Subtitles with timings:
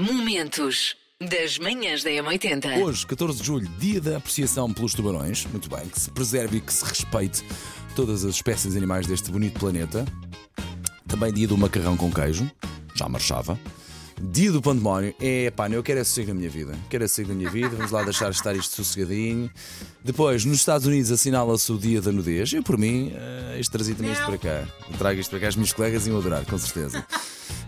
[0.00, 2.82] Momentos das manhãs da M80.
[2.82, 5.44] Hoje, 14 de julho, dia da apreciação pelos tubarões.
[5.44, 7.44] Muito bem, que se preserve e que se respeite
[7.94, 10.06] todas as espécies de animais deste bonito planeta.
[11.06, 12.50] Também dia do macarrão com queijo,
[12.94, 13.60] já marchava.
[14.18, 16.72] Dia do pandemónio, é pá, eu quero é sossego na minha vida.
[16.88, 19.50] Quero é sossego na minha vida, vamos lá deixar estar isto sossegadinho.
[20.02, 22.50] Depois, nos Estados Unidos assinala-se o dia da nudez.
[22.54, 24.64] Eu, por mim, uh, isto trazia também isto para cá.
[24.90, 27.06] Eu trago isto para cá, os meus colegas iam adorar, com certeza.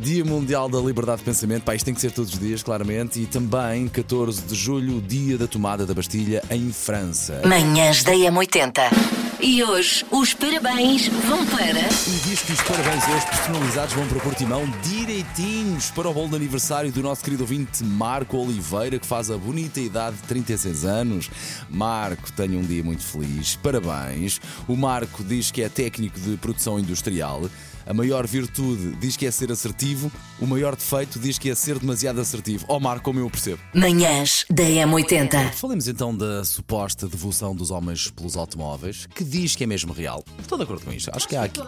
[0.00, 3.20] Dia Mundial da Liberdade de Pensamento, pá, isto tem que ser todos os dias, claramente.
[3.20, 7.42] E também, 14 de julho, dia da tomada da Bastilha em França.
[7.44, 9.16] Manhãs da M80.
[9.40, 11.80] E hoje os parabéns vão para.
[11.80, 16.36] E diz que os parabéns hoje personalizados vão para Portimão direitinhos para o bolo de
[16.36, 21.30] aniversário do nosso querido ouvinte Marco Oliveira, que faz a bonita idade de 36 anos.
[21.68, 23.56] Marco, tenha um dia muito feliz.
[23.56, 24.40] Parabéns.
[24.66, 27.42] O Marco diz que é técnico de produção industrial.
[27.86, 31.78] A maior virtude diz que é ser assertivo, o maior defeito diz que é ser
[31.78, 32.64] demasiado assertivo.
[32.66, 33.62] Ó oh, Marco, como eu percebo.
[33.72, 35.52] Manhãs da M80.
[35.52, 40.24] Falemos então da suposta devolução dos homens pelos automóveis, que diz que é mesmo real.
[40.40, 41.12] Estou de acordo com isto.
[41.14, 41.60] Acho que há aqui.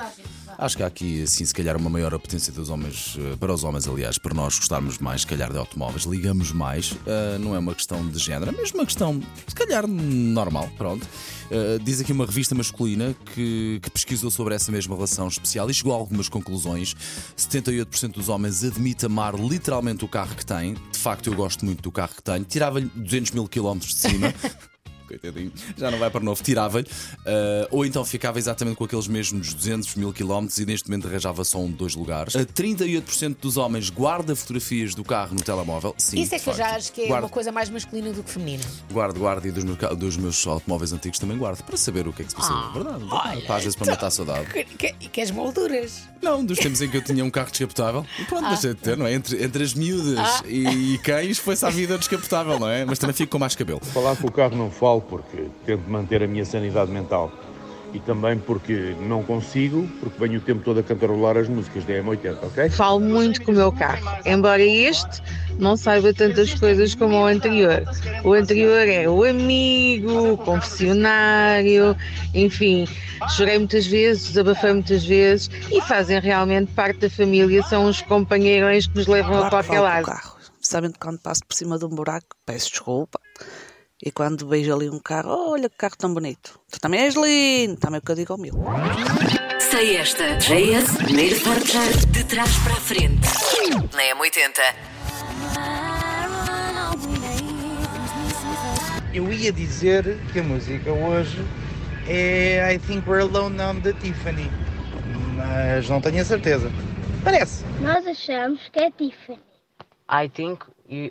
[0.57, 3.65] Acho que há aqui, sim, se calhar, uma maior apetência dos homens, eh, para os
[3.65, 6.93] homens, aliás, para nós gostarmos mais, se calhar, de automóveis, ligamos mais.
[6.93, 10.69] Uh, não é uma questão de género, é mesmo uma questão, se calhar, normal.
[10.77, 11.07] Pronto.
[11.51, 15.75] Uh, diz aqui uma revista masculina que, que pesquisou sobre essa mesma relação especial e
[15.75, 16.95] chegou a algumas conclusões.
[17.37, 20.75] 78% dos homens admite amar literalmente o carro que tem.
[20.75, 22.45] De facto, eu gosto muito do carro que tenho.
[22.45, 24.35] Tirava-lhe 200 mil quilómetros de cima.
[25.09, 26.87] coitadinho, já não vai para novo, tirava-lhe.
[27.21, 31.43] Uh, ou então ficava exatamente com aqueles mesmos 200 mil quilómetros e neste momento arranjava
[31.45, 32.35] só um de dois lugares.
[32.35, 35.95] Uh, 38% dos homens guarda fotografias do carro no telemóvel.
[35.99, 38.23] Sim, Isso é que eu já acho que é guardo, uma coisa mais masculina do
[38.23, 38.63] que feminina.
[38.93, 42.23] Guardo, guardo e dos, meus, dos meus automóveis antigos também guardo para saber o que
[42.23, 42.55] é que se passou.
[42.57, 44.47] Ah, verdade, olha, Para às vezes para então, matar a saudade.
[44.53, 46.03] Que, que, que as molduras.
[46.23, 48.05] Não, dos tempos em que eu tinha um carro descapotável.
[48.19, 48.55] E pronto, Ah.
[48.55, 49.15] de ter, não é?
[49.15, 50.43] Entre, entre as miúdas Ah.
[50.47, 52.85] e, e cães foi-se à vida descapotável, não é?
[52.85, 53.81] Mas também fico com mais cabelo.
[53.85, 57.31] Falar com o carro não falo porque tento manter a minha sanidade mental.
[57.95, 61.95] E também porque não consigo, porque venho o tempo todo a cantarolar as músicas da
[61.95, 62.69] M80, ok?
[62.69, 65.23] Falo muito com o meu carro, embora este
[65.59, 67.83] não saiba tantas coisas como o anterior.
[68.25, 71.97] O anterior é o amigo, o confessionário,
[72.35, 72.87] enfim,
[73.35, 78.87] chorei muitas vezes, desabafei muitas vezes e fazem realmente parte da família, são os companheirões
[78.87, 80.05] que nos levam a Claro que qualquer lado.
[80.05, 80.37] carro.
[80.61, 83.19] Especialmente quando passo por cima de um buraco, peço desculpa.
[84.01, 86.61] E quando vejo ali um carro, olha que carro tão bonito.
[86.71, 88.55] Tu também és lindo, também é o que eu digo ao meu.
[89.59, 90.37] Sei esta.
[90.37, 93.27] JS, primeiro forjar de trás para a frente.
[93.93, 94.61] Na M80.
[99.13, 101.45] Eu ia dizer que a música hoje
[102.07, 104.49] é I Think We're Alone Now da Tiffany,
[105.35, 106.71] mas não tenho a certeza.
[107.25, 107.65] Parece.
[107.81, 109.41] Nós achamos que é Tiffany.
[110.09, 110.65] I think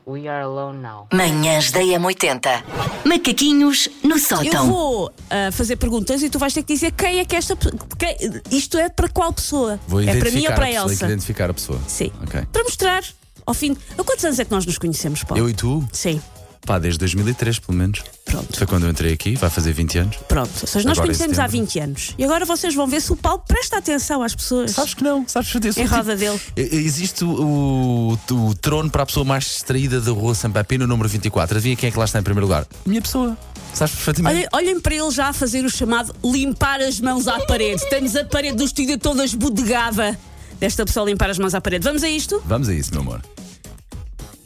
[0.06, 1.08] we are alone now.
[1.14, 2.64] Manhãs da M80.
[3.06, 4.68] Macaquinhos no Eu sótão.
[4.68, 7.56] vou ah, fazer perguntas e tu vais ter que dizer quem é que esta.
[7.98, 8.18] quem-
[8.52, 9.80] isto é para qual pessoa?
[9.88, 10.88] Vou é para mim ou para a Elsa?
[10.88, 11.80] tenho que identificar a pessoa.
[11.88, 12.12] Sim.
[12.24, 12.42] Ok.
[12.52, 13.04] Para mostrar
[13.46, 13.78] ao fim.
[13.98, 15.44] Há quantos anos é que nós nos conhecemos, Paulo?
[15.44, 15.88] Eu e tu?
[15.92, 16.22] Sim.
[16.66, 18.04] Pá, desde 2003, pelo menos.
[18.28, 18.58] Pronto.
[18.58, 20.18] Foi quando eu entrei aqui, vai fazer 20 anos.
[20.28, 20.52] Pronto.
[20.62, 21.68] Ou seja, nós Agora em conhecemos há setembro.
[21.68, 22.16] 20 anos.
[22.18, 24.72] E agora vocês vão ver se o Paulo presta atenção às pessoas.
[24.72, 26.40] Sabes que não, sabes que Em roda dele.
[26.56, 31.58] Existe o, o, trono para a pessoa mais distraída da rua São Pepino, número 24.
[31.58, 32.68] Adivinha quem é que lá está em primeiro lugar?
[32.86, 33.38] Minha pessoa.
[33.74, 34.36] Sabes perfeitamente.
[34.36, 37.88] Olhem, olhem para ele já a fazer o chamado limpar as mãos à parede.
[37.90, 40.18] Temos a parede do estúdio toda esbodegada
[40.60, 41.84] desta pessoa limpar as mãos à parede.
[41.84, 42.42] Vamos a isto?
[42.46, 43.22] Vamos a isso, meu amor.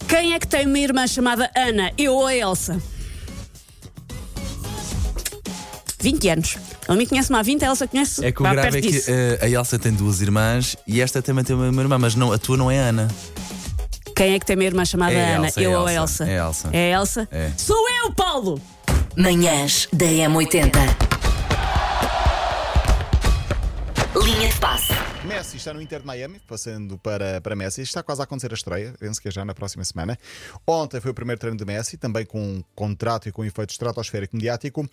[0.08, 1.91] Quem é que tem uma irmã chamada Ana?
[1.97, 2.81] Eu ou a Elsa?
[6.01, 6.57] 20 anos.
[6.89, 8.81] Ele me conhece-me há 20, a Elsa conhece É que o vá grave perto é
[8.88, 9.09] que disso.
[9.12, 12.38] eh, a Elsa tem duas irmãs e esta também tem uma irmã, mas não, a
[12.38, 13.07] tua não é a Ana.
[14.16, 15.47] Quem é que tem uma irmã chamada É a Ana?
[15.47, 16.31] Elsa, é eu ou a Elsa, Elsa?
[16.31, 16.69] é a Elsa.
[16.73, 17.28] É a Elsa?
[17.31, 17.51] É.
[17.57, 18.61] Sou eu, Paulo!
[19.17, 20.72] Manhãs da M80.
[24.23, 24.94] Linha de passe.
[25.24, 27.82] Messi está no Inter de Miami, passando para, para Messi.
[27.82, 30.18] Está quase a acontecer a estreia, penso que é já na próxima semana.
[30.66, 33.70] Ontem foi o primeiro treino de Messi, também com um contrato e com um efeito
[33.70, 34.84] estratosférico mediático.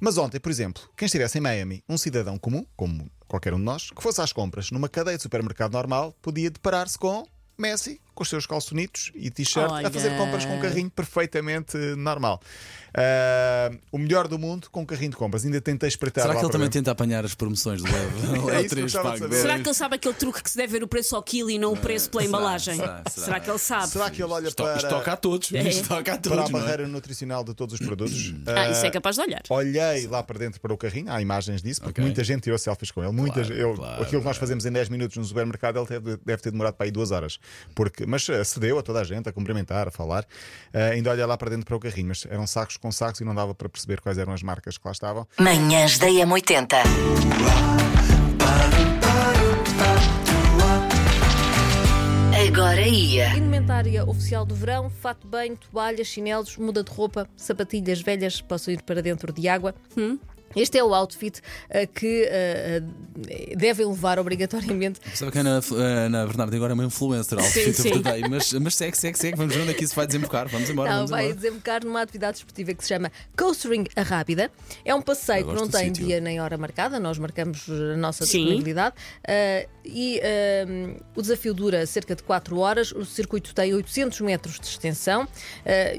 [0.00, 3.64] Mas ontem, por exemplo, quem estivesse em Miami, um cidadão comum, como qualquer um de
[3.64, 7.26] nós, que fosse às compras numa cadeia de supermercado normal, podia deparar-se com
[7.58, 12.40] Messi, com os seus calçonitos e t-shirt, a fazer compras com um carrinho perfeitamente normal.
[12.96, 15.44] Ah, o melhor do mundo com um carrinho de compras.
[15.44, 16.78] Ainda tentei espreitar Será que ele também dentro.
[16.80, 18.04] tenta apanhar as promoções do Leve?
[18.54, 18.88] É isso que.
[19.34, 21.58] Será que ele sabe aquele truque que se deve ver o preço ao quilo e
[21.58, 22.76] não o preço pela embalagem?
[22.76, 23.40] será, será?
[23.40, 23.88] que ele sabe?
[23.88, 25.52] Será que ele olha Isto, para, isto toca a todos.
[25.52, 25.62] É.
[25.68, 26.50] Isto toca a para a todos.
[26.50, 26.52] é?
[26.52, 28.32] barreira nutricional de todos os produtos?
[28.46, 29.42] Ah, isso é capaz de olhar.
[29.48, 32.04] Olhei lá para dentro para o carrinho, há imagens disso, porque Ok.
[32.04, 33.12] muita gente tirou selfies com ele.
[33.12, 36.16] Muita, Claro, eu- claro, aquilo que nós fazemos em 10 minutos no supermercado, ele deve,
[36.24, 37.38] deve ter demorado para aí duas horas.
[37.74, 40.24] Porque que, mas eh, cedeu a toda a gente a cumprimentar, a falar.
[40.72, 43.24] Eh, ainda olha lá para dentro para o carrinho, mas eram sacos com sacos e
[43.24, 45.26] não dava para perceber quais eram as marcas que lá estavam.
[45.38, 46.76] Manhãs da M80.
[52.46, 53.30] Agora ia.
[53.36, 58.74] Indumentária oficial do verão, fato de banho, toalhas, chinelos, muda de roupa, sapatilhas velhas possam
[58.74, 59.74] ir para dentro de água.
[60.56, 62.82] Este é o outfit eh, que eh,
[63.56, 65.00] devem levar obrigatoriamente.
[65.14, 67.90] Sabe que a Ana, Bernardo agora é uma influencer outfit sim.
[67.90, 69.36] of the day, mas, mas segue, segue, segue.
[69.36, 70.48] Vamos ver onde é que isso vai desembocar.
[70.48, 70.90] Vamos embora.
[70.90, 71.40] Não, vamos vai embora.
[71.40, 74.50] desembocar numa atividade esportiva que se chama Coastering a Rábida.
[74.84, 76.06] É um passeio que não tem sítio.
[76.06, 78.38] dia nem hora marcada, nós marcamos a nossa Sim.
[78.38, 78.94] disponibilidade.
[79.26, 80.20] Ah, e
[81.14, 85.28] o desafio dura cerca de 4 horas, o circuito tem 800 metros de extensão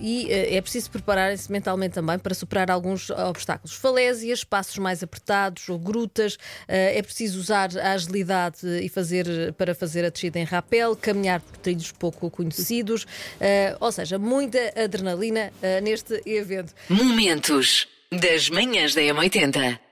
[0.02, 3.76] e é preciso prepararem-se mentalmente também para superar alguns obstáculos.
[3.76, 6.38] Falésias, passos mais apertados ou grutas,
[6.68, 11.42] ah, é preciso usar a agilidade e fazer, para fazer a descida em rapel, caminhar
[11.42, 13.06] por trilhos pouco conhecidos,
[13.42, 16.74] ah, ou seja, muita adrenalina ah, neste evento.
[16.90, 19.85] Momentos das manhãs da M80.